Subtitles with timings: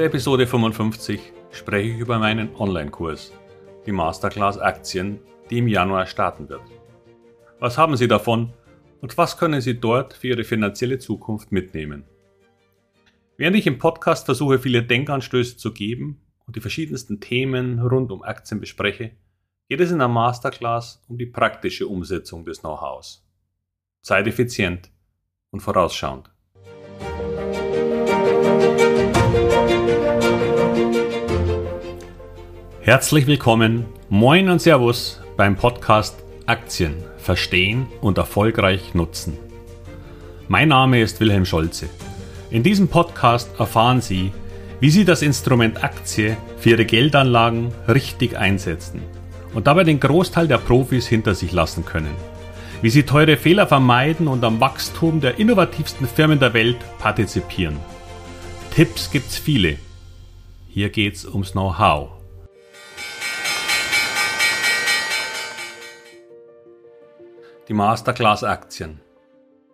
[0.00, 1.20] der Episode 55
[1.50, 3.34] spreche ich über meinen Online-Kurs,
[3.84, 5.18] die Masterclass Aktien,
[5.50, 6.62] die im Januar starten wird.
[7.58, 8.54] Was haben Sie davon
[9.02, 12.04] und was können Sie dort für Ihre finanzielle Zukunft mitnehmen?
[13.36, 18.22] Während ich im Podcast versuche, viele Denkanstöße zu geben und die verschiedensten Themen rund um
[18.22, 19.10] Aktien bespreche,
[19.68, 23.28] geht es in der Masterclass um die praktische Umsetzung des Know-hows.
[24.00, 24.90] Zeiteffizient
[25.50, 26.30] und vorausschauend.
[32.90, 39.38] Herzlich willkommen, moin und Servus beim Podcast Aktien verstehen und erfolgreich nutzen.
[40.48, 41.88] Mein Name ist Wilhelm Scholze.
[42.50, 44.32] In diesem Podcast erfahren Sie,
[44.80, 49.02] wie Sie das Instrument Aktie für Ihre Geldanlagen richtig einsetzen
[49.54, 52.16] und dabei den Großteil der Profis hinter sich lassen können.
[52.82, 57.76] Wie Sie teure Fehler vermeiden und am Wachstum der innovativsten Firmen der Welt partizipieren.
[58.74, 59.76] Tipps gibt's viele.
[60.68, 62.19] Hier geht's ums Know-how.
[67.70, 69.00] Die Masterclass Aktien.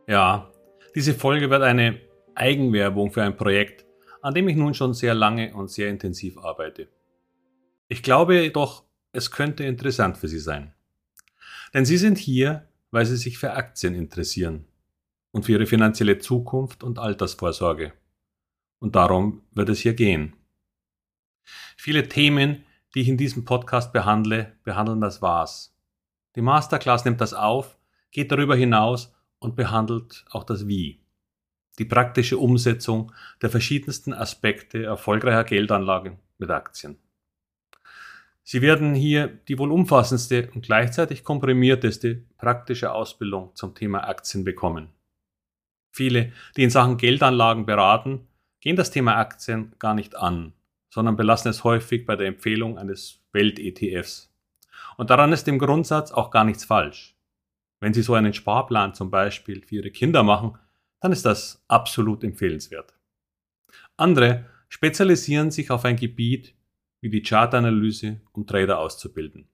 [0.07, 0.53] Ja,
[0.95, 1.99] diese Folge wird eine
[2.35, 3.87] Eigenwerbung für ein Projekt,
[4.21, 6.89] an dem ich nun schon sehr lange und sehr intensiv arbeite.
[7.89, 10.75] Ich glaube jedoch, es könnte interessant für Sie sein.
[11.73, 14.67] Denn Sie sind hier, weil Sie sich für Aktien interessieren
[15.33, 17.95] und für Ihre finanzielle Zukunft und Altersvorsorge.
[18.79, 20.37] Und darum wird es hier gehen.
[21.79, 25.75] Viele Themen, die ich in diesem Podcast behandle, behandeln das Was.
[26.35, 27.79] Die Masterclass nimmt das auf,
[28.11, 31.01] geht darüber hinaus und behandelt auch das Wie.
[31.79, 33.13] Die praktische Umsetzung
[33.43, 36.99] der verschiedensten Aspekte erfolgreicher Geldanlagen mit Aktien.
[38.49, 44.89] Sie werden hier die wohl umfassendste und gleichzeitig komprimierteste praktische Ausbildung zum Thema Aktien bekommen.
[45.91, 48.29] Viele, die in Sachen Geldanlagen beraten,
[48.61, 50.53] gehen das Thema Aktien gar nicht an,
[50.91, 54.33] sondern belassen es häufig bei der Empfehlung eines Welt-ETFs.
[54.97, 57.16] Und daran ist im Grundsatz auch gar nichts falsch.
[57.81, 60.59] Wenn Sie so einen Sparplan zum Beispiel für Ihre Kinder machen,
[61.01, 62.95] dann ist das absolut empfehlenswert.
[63.97, 66.55] Andere spezialisieren sich auf ein Gebiet,
[67.01, 69.49] wie die Chartanalyse, um Trader auszubilden.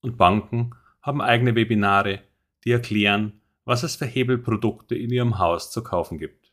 [0.00, 2.22] Und Banken haben eigene Webinare,
[2.64, 6.52] die erklären, was es für Hebelprodukte in ihrem Haus zu kaufen gibt.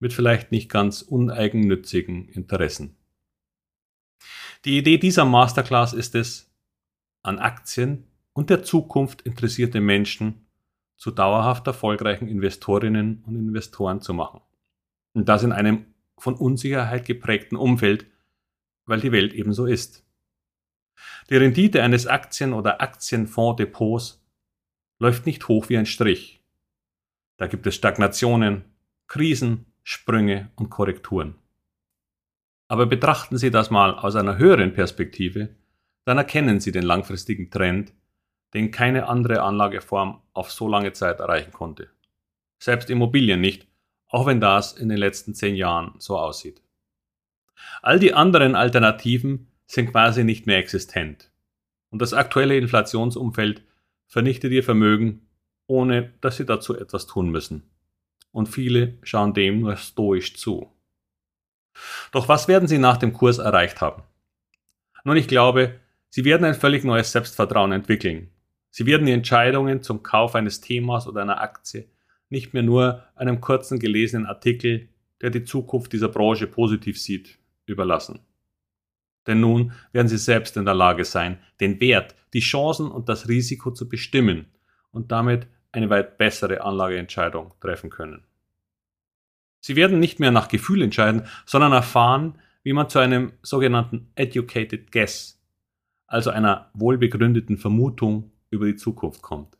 [0.00, 2.96] Mit vielleicht nicht ganz uneigennützigen Interessen.
[4.64, 6.50] Die Idee dieser Masterclass ist es,
[7.22, 10.46] an Aktien und der Zukunft interessierte Menschen
[10.96, 14.40] zu dauerhaft erfolgreichen Investorinnen und Investoren zu machen.
[15.14, 15.86] Und das in einem
[16.18, 18.06] von Unsicherheit geprägten Umfeld,
[18.86, 20.04] weil die Welt ebenso ist.
[21.30, 24.22] Die Rendite eines Aktien- oder Aktienfondsdepots
[24.98, 26.42] läuft nicht hoch wie ein Strich.
[27.36, 28.64] Da gibt es Stagnationen,
[29.06, 31.36] Krisen, Sprünge und Korrekturen.
[32.68, 35.54] Aber betrachten Sie das mal aus einer höheren Perspektive,
[36.04, 37.92] dann erkennen Sie den langfristigen Trend,
[38.54, 41.90] den keine andere Anlageform auf so lange Zeit erreichen konnte.
[42.58, 43.66] Selbst Immobilien nicht,
[44.08, 46.62] auch wenn das in den letzten zehn Jahren so aussieht.
[47.82, 51.30] All die anderen Alternativen sind quasi nicht mehr existent.
[51.90, 53.62] Und das aktuelle Inflationsumfeld
[54.06, 55.26] vernichtet ihr Vermögen,
[55.66, 57.70] ohne dass sie dazu etwas tun müssen.
[58.30, 60.70] Und viele schauen dem nur stoisch zu.
[62.12, 64.02] Doch was werden sie nach dem Kurs erreicht haben?
[65.04, 68.30] Nun, ich glaube, sie werden ein völlig neues Selbstvertrauen entwickeln.
[68.76, 71.86] Sie werden die Entscheidungen zum Kauf eines Themas oder einer Aktie
[72.28, 74.88] nicht mehr nur einem kurzen gelesenen Artikel,
[75.20, 78.18] der die Zukunft dieser Branche positiv sieht, überlassen.
[79.28, 83.28] Denn nun werden sie selbst in der Lage sein, den Wert, die Chancen und das
[83.28, 84.46] Risiko zu bestimmen
[84.90, 88.24] und damit eine weit bessere Anlageentscheidung treffen können.
[89.60, 94.90] Sie werden nicht mehr nach Gefühl entscheiden, sondern erfahren, wie man zu einem sogenannten educated
[94.90, 95.40] guess,
[96.08, 99.56] also einer wohlbegründeten Vermutung über die Zukunft kommt.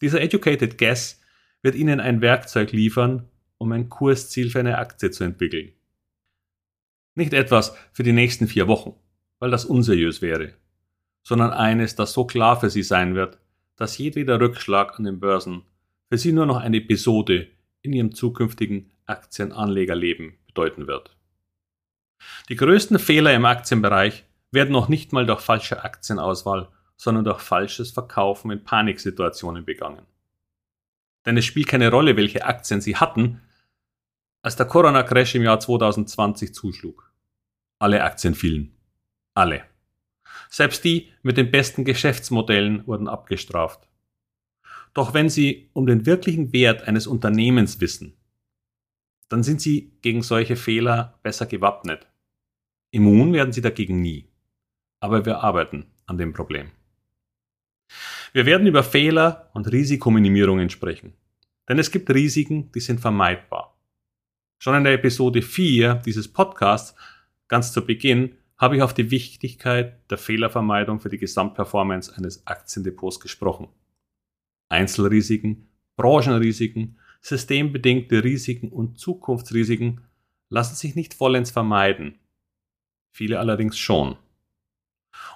[0.00, 1.20] Dieser educated guess
[1.62, 5.72] wird Ihnen ein Werkzeug liefern, um ein Kursziel für eine Aktie zu entwickeln.
[7.14, 8.94] Nicht etwas für die nächsten vier Wochen,
[9.38, 10.52] weil das unseriös wäre,
[11.22, 13.38] sondern eines, das so klar für Sie sein wird,
[13.76, 15.62] dass jedweder Rückschlag an den Börsen
[16.08, 17.48] für Sie nur noch eine Episode
[17.82, 21.16] in Ihrem zukünftigen Aktienanlegerleben bedeuten wird.
[22.48, 27.90] Die größten Fehler im Aktienbereich werden noch nicht mal durch falsche Aktienauswahl, sondern durch falsches
[27.90, 30.06] Verkaufen in Paniksituationen begangen.
[31.24, 33.40] Denn es spielt keine Rolle, welche Aktien Sie hatten,
[34.42, 37.12] als der Corona-Crash im Jahr 2020 zuschlug.
[37.78, 38.76] Alle Aktien fielen.
[39.34, 39.64] Alle.
[40.48, 43.88] Selbst die mit den besten Geschäftsmodellen wurden abgestraft.
[44.94, 48.16] Doch wenn Sie um den wirklichen Wert eines Unternehmens wissen,
[49.28, 52.06] dann sind Sie gegen solche Fehler besser gewappnet.
[52.92, 54.28] Immun werden Sie dagegen nie.
[55.00, 56.70] Aber wir arbeiten an dem Problem.
[58.32, 61.14] Wir werden über Fehler und Risikominimierungen sprechen.
[61.68, 63.76] Denn es gibt Risiken, die sind vermeidbar.
[64.58, 66.94] Schon in der Episode 4 dieses Podcasts,
[67.48, 73.20] ganz zu Beginn, habe ich auf die Wichtigkeit der Fehlervermeidung für die Gesamtperformance eines Aktiendepots
[73.20, 73.68] gesprochen.
[74.68, 80.00] Einzelrisiken, Branchenrisiken, systembedingte Risiken und Zukunftsrisiken
[80.48, 82.18] lassen sich nicht vollends vermeiden.
[83.12, 84.16] Viele allerdings schon.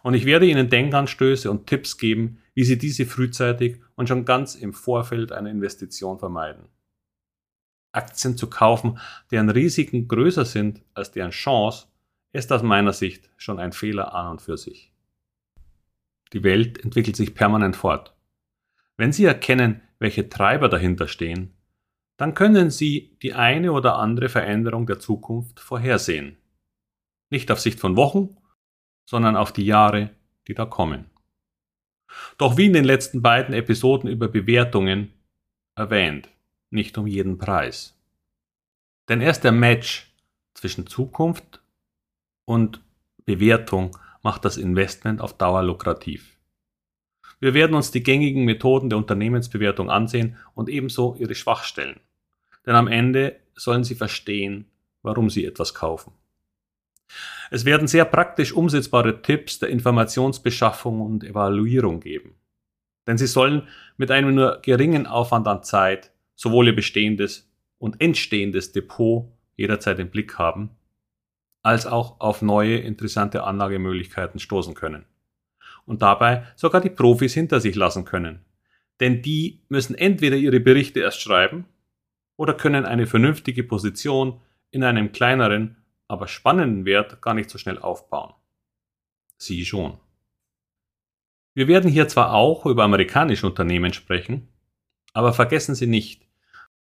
[0.03, 4.55] Und ich werde Ihnen Denkanstöße und Tipps geben, wie Sie diese frühzeitig und schon ganz
[4.55, 6.69] im Vorfeld einer Investition vermeiden.
[7.93, 8.99] Aktien zu kaufen,
[9.31, 11.87] deren Risiken größer sind als deren Chance,
[12.33, 14.93] ist aus meiner Sicht schon ein Fehler an und für sich.
[16.33, 18.15] Die Welt entwickelt sich permanent fort.
[18.97, 21.55] Wenn Sie erkennen, welche Treiber dahinter stehen,
[22.17, 26.37] dann können Sie die eine oder andere Veränderung der Zukunft vorhersehen.
[27.31, 28.37] Nicht auf Sicht von Wochen,
[29.11, 30.11] sondern auf die Jahre,
[30.47, 31.07] die da kommen.
[32.39, 35.13] Doch wie in den letzten beiden Episoden über Bewertungen
[35.75, 36.29] erwähnt,
[36.71, 37.99] nicht um jeden Preis.
[39.09, 40.15] Denn erst der Match
[40.55, 41.61] zwischen Zukunft
[42.45, 42.83] und
[43.25, 46.39] Bewertung macht das Investment auf Dauer lukrativ.
[47.41, 51.99] Wir werden uns die gängigen Methoden der Unternehmensbewertung ansehen und ebenso ihre Schwachstellen.
[52.65, 54.67] Denn am Ende sollen Sie verstehen,
[55.03, 56.13] warum Sie etwas kaufen.
[57.51, 62.37] Es werden sehr praktisch umsetzbare Tipps der Informationsbeschaffung und Evaluierung geben.
[63.07, 63.67] Denn Sie sollen
[63.97, 69.27] mit einem nur geringen Aufwand an Zeit sowohl Ihr bestehendes und entstehendes Depot
[69.57, 70.71] jederzeit im Blick haben,
[71.63, 75.05] als auch auf neue interessante Anlagemöglichkeiten stoßen können.
[75.87, 78.45] Und dabei sogar die Profis hinter sich lassen können.
[79.01, 81.65] Denn die müssen entweder ihre Berichte erst schreiben
[82.37, 84.41] oder können eine vernünftige Position
[84.71, 85.77] in einem kleineren
[86.11, 88.35] aber spannenden Wert gar nicht so schnell aufbauen.
[89.37, 89.99] Sie schon.
[91.55, 94.49] Wir werden hier zwar auch über amerikanische Unternehmen sprechen,
[95.13, 96.27] aber vergessen Sie nicht,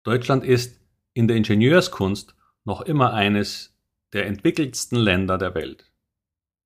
[0.03, 0.81] Deutschland ist
[1.13, 2.35] in der Ingenieurskunst
[2.65, 3.77] noch immer eines
[4.13, 5.91] der entwickeltsten Länder der Welt.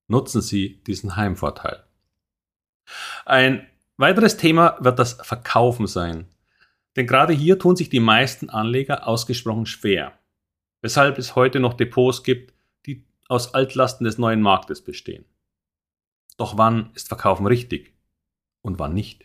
[0.06, 1.84] Nutzen Sie diesen Heimvorteil.
[3.26, 3.66] Ein
[3.96, 6.26] weiteres Thema wird das Verkaufen sein.
[6.96, 10.17] Denn gerade hier tun sich die meisten Anleger ausgesprochen schwer
[10.82, 12.54] weshalb es heute noch Depots gibt,
[12.86, 15.24] die aus Altlasten des neuen Marktes bestehen.
[16.36, 17.94] Doch wann ist Verkaufen richtig
[18.62, 19.24] und wann nicht?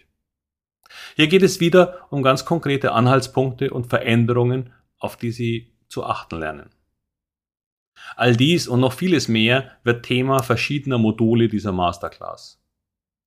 [1.15, 6.39] Hier geht es wieder um ganz konkrete Anhaltspunkte und Veränderungen, auf die Sie zu achten
[6.39, 6.69] lernen.
[8.15, 12.59] All dies und noch vieles mehr wird Thema verschiedener Module dieser Masterclass.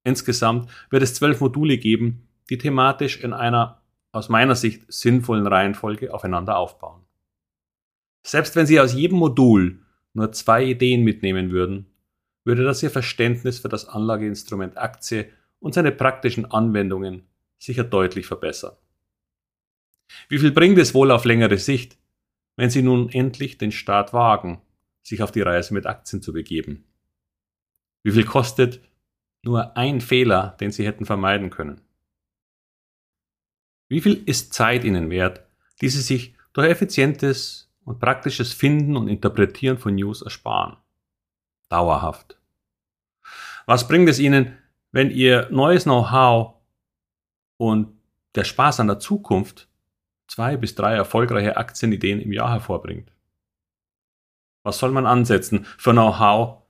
[0.05, 3.83] Insgesamt wird es zwölf Module geben, die thematisch in einer
[4.13, 7.06] aus meiner Sicht sinnvollen Reihenfolge aufeinander aufbauen.
[8.27, 9.79] Selbst wenn Sie aus jedem Modul
[10.13, 11.87] nur zwei Ideen mitnehmen würden,
[12.45, 15.31] würde das Ihr Verständnis für das Anlageinstrument Aktie
[15.61, 17.23] und seine praktischen Anwendungen
[17.57, 18.77] sicher deutlich verbessern.
[20.29, 21.99] Wie viel bringt es wohl auf längere Sicht,
[22.57, 24.61] wenn Sie nun endlich den Start wagen,
[25.03, 26.85] sich auf die Reise mit Aktien zu begeben?
[28.03, 28.81] Wie viel kostet
[29.45, 31.81] nur ein Fehler, den Sie hätten vermeiden können?
[33.89, 35.47] Wie viel ist Zeit Ihnen wert,
[35.81, 40.77] die Sie sich durch effizientes und praktisches Finden und Interpretieren von News ersparen.
[41.71, 42.37] Dauerhaft.
[43.65, 44.59] Was bringt es Ihnen,
[44.93, 46.55] wenn Ihr neues Know-how
[47.57, 47.97] und
[48.35, 49.69] der Spaß an der Zukunft
[50.27, 53.11] zwei bis drei erfolgreiche Aktienideen im Jahr hervorbringt?
[54.63, 56.63] Was soll man ansetzen für Know-how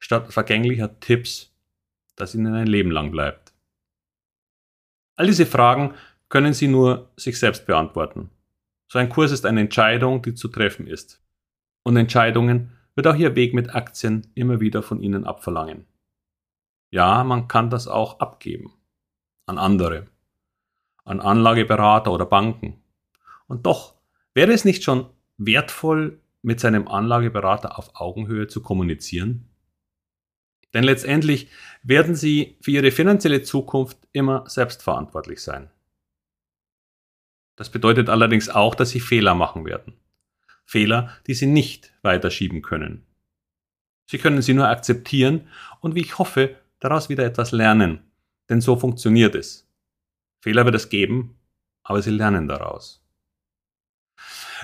[0.00, 1.52] statt vergänglicher Tipps,
[2.16, 3.52] das Ihnen ein Leben lang bleibt?
[5.16, 5.94] All diese Fragen
[6.28, 8.30] können Sie nur sich selbst beantworten.
[8.88, 11.22] So ein Kurs ist eine Entscheidung, die zu treffen ist.
[11.82, 15.86] Und Entscheidungen wird auch Ihr Weg mit Aktien immer wieder von Ihnen abverlangen.
[16.90, 18.72] Ja, man kann das auch abgeben.
[19.46, 20.06] An andere.
[21.04, 22.82] An Anlageberater oder Banken.
[23.46, 23.94] Und doch
[24.32, 29.48] wäre es nicht schon wertvoll, mit seinem Anlageberater auf Augenhöhe zu kommunizieren?
[30.74, 31.48] Denn letztendlich
[31.82, 35.70] werden Sie für Ihre finanzielle Zukunft immer selbstverantwortlich sein.
[37.56, 39.94] Das bedeutet allerdings auch, dass sie Fehler machen werden.
[40.64, 43.06] Fehler, die sie nicht weiterschieben können.
[44.06, 45.48] Sie können sie nur akzeptieren
[45.80, 48.00] und wie ich hoffe, daraus wieder etwas lernen.
[48.48, 49.68] Denn so funktioniert es.
[50.40, 51.38] Fehler wird es geben,
[51.82, 53.02] aber sie lernen daraus.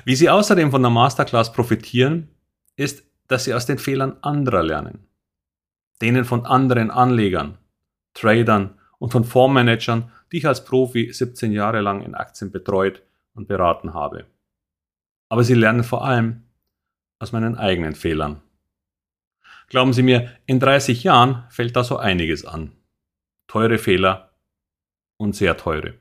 [0.05, 2.29] Wie sie außerdem von der Masterclass profitieren,
[2.77, 5.07] ist, dass sie aus den Fehlern anderer lernen.
[6.03, 7.59] Denen von anderen Anlegern,
[8.15, 13.03] Tradern und von Fondsmanagern, die ich als Profi 17 Jahre lang in Aktien betreut
[13.35, 14.27] und beraten habe.
[15.29, 16.45] Aber Sie lernen vor allem
[17.19, 18.43] aus meinen eigenen Fehlern.
[19.69, 22.73] Glauben Sie mir, in 30 Jahren fällt da so einiges an.
[23.47, 24.33] Teure Fehler
[25.17, 25.95] und sehr teure.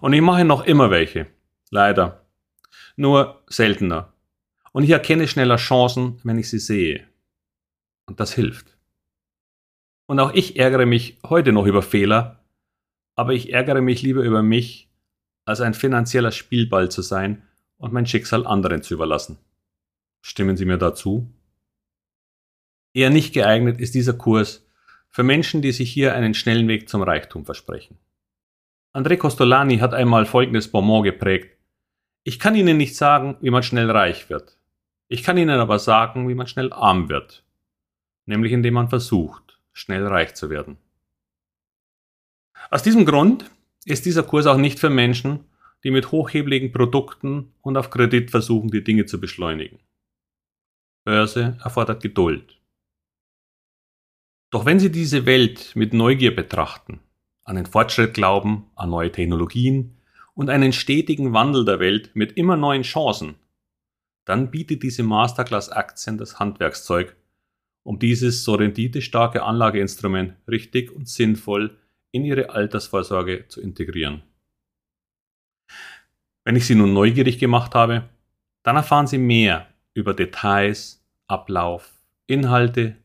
[0.00, 1.26] Und ich mache noch immer welche.
[1.70, 2.24] Leider.
[2.96, 4.12] Nur seltener.
[4.72, 7.06] Und ich erkenne schneller Chancen, wenn ich sie sehe.
[8.06, 8.76] Und das hilft.
[10.06, 12.41] Und auch ich ärgere mich heute noch über Fehler,
[13.14, 14.88] aber ich ärgere mich lieber über mich,
[15.44, 17.42] als ein finanzieller Spielball zu sein
[17.76, 19.38] und mein Schicksal anderen zu überlassen.
[20.20, 21.28] Stimmen Sie mir dazu?
[22.94, 24.66] Eher nicht geeignet ist dieser Kurs
[25.10, 27.98] für Menschen, die sich hier einen schnellen Weg zum Reichtum versprechen.
[28.94, 31.56] André Costolani hat einmal folgendes Bonmot geprägt.
[32.24, 34.58] Ich kann Ihnen nicht sagen, wie man schnell reich wird.
[35.08, 37.42] Ich kann Ihnen aber sagen, wie man schnell arm wird.
[38.26, 40.76] Nämlich indem man versucht, schnell reich zu werden.
[42.70, 43.50] Aus diesem Grund
[43.84, 45.40] ist dieser Kurs auch nicht für Menschen,
[45.84, 49.80] die mit hochhebligen Produkten und auf Kredit versuchen, die Dinge zu beschleunigen.
[51.04, 52.60] Börse erfordert Geduld.
[54.50, 57.00] Doch wenn Sie diese Welt mit Neugier betrachten,
[57.42, 59.96] an den Fortschritt glauben, an neue Technologien
[60.34, 63.34] und einen stetigen Wandel der Welt mit immer neuen Chancen,
[64.24, 67.16] dann bietet diese Masterclass Aktien das Handwerkszeug,
[67.82, 71.76] um dieses so renditestarke Anlageinstrument richtig und sinnvoll
[72.12, 74.22] in Ihre Altersvorsorge zu integrieren.
[76.44, 78.08] Wenn ich Sie nun neugierig gemacht habe,
[78.62, 81.92] dann erfahren Sie mehr über Details, Ablauf,
[82.26, 82.96] Inhalte,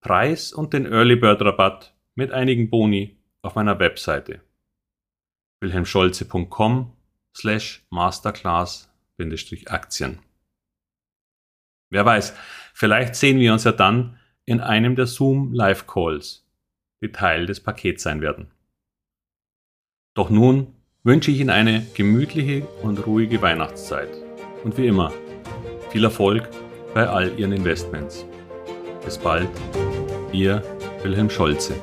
[0.00, 4.40] Preis und den Early Bird Rabatt mit einigen Boni auf meiner Webseite
[5.62, 6.92] wilhelmscholze.com
[7.34, 10.18] slash masterclass-aktien.
[11.90, 12.34] Wer weiß,
[12.74, 16.41] vielleicht sehen wir uns ja dann in einem der Zoom Live Calls,
[17.02, 18.50] die Teil des Pakets sein werden.
[20.14, 20.68] Doch nun
[21.02, 24.10] wünsche ich Ihnen eine gemütliche und ruhige Weihnachtszeit
[24.64, 25.12] und wie immer
[25.90, 26.48] viel Erfolg
[26.94, 28.24] bei all Ihren Investments.
[29.04, 29.48] Bis bald,
[30.32, 30.62] Ihr
[31.02, 31.74] Wilhelm Scholze.